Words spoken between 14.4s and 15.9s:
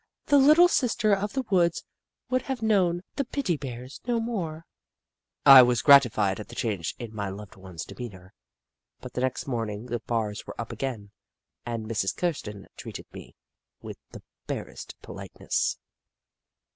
barest politeness.